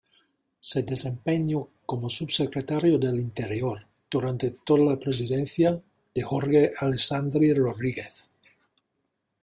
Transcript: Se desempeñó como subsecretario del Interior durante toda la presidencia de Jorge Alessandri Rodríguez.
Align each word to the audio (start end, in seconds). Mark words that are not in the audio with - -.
Se 0.61 0.81
desempeñó 0.81 1.67
como 1.85 2.09
subsecretario 2.09 2.97
del 2.97 3.19
Interior 3.19 3.85
durante 4.09 4.49
toda 4.49 4.93
la 4.93 4.99
presidencia 4.99 5.79
de 6.15 6.23
Jorge 6.23 6.71
Alessandri 6.79 7.53
Rodríguez. 7.53 8.27